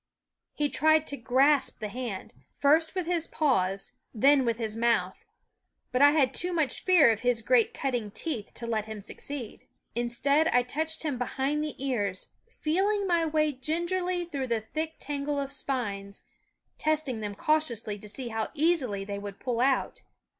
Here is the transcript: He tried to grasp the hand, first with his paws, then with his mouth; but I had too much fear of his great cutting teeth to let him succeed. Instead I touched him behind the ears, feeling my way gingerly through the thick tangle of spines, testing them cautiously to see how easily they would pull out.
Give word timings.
He 0.55 0.67
tried 0.67 1.05
to 1.05 1.15
grasp 1.15 1.79
the 1.79 1.87
hand, 1.87 2.33
first 2.55 2.95
with 2.95 3.05
his 3.05 3.27
paws, 3.27 3.91
then 4.15 4.45
with 4.45 4.57
his 4.57 4.75
mouth; 4.75 5.25
but 5.91 6.01
I 6.01 6.09
had 6.13 6.33
too 6.33 6.53
much 6.53 6.83
fear 6.83 7.11
of 7.11 7.19
his 7.21 7.43
great 7.43 7.71
cutting 7.75 8.09
teeth 8.09 8.51
to 8.55 8.65
let 8.65 8.85
him 8.87 9.01
succeed. 9.01 9.67
Instead 9.93 10.47
I 10.47 10.63
touched 10.63 11.03
him 11.03 11.19
behind 11.19 11.63
the 11.63 11.75
ears, 11.77 12.29
feeling 12.49 13.05
my 13.05 13.27
way 13.27 13.51
gingerly 13.51 14.25
through 14.25 14.47
the 14.47 14.61
thick 14.61 14.95
tangle 14.97 15.39
of 15.39 15.53
spines, 15.53 16.23
testing 16.79 17.19
them 17.19 17.35
cautiously 17.35 17.99
to 17.99 18.09
see 18.09 18.29
how 18.29 18.49
easily 18.55 19.05
they 19.05 19.19
would 19.19 19.39
pull 19.39 19.59
out. 19.59 20.01